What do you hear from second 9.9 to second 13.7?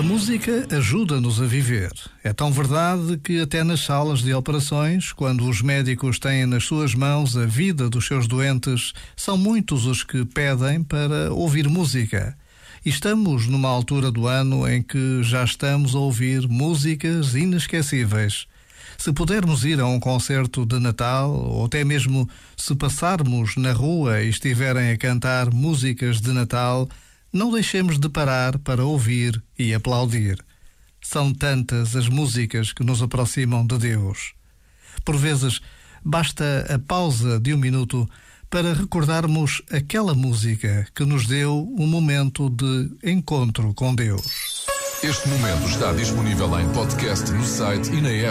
que pedem para ouvir música. Estamos numa